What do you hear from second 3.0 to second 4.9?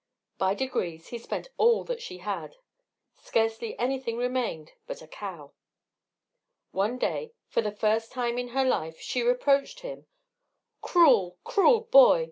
scarcely anything remained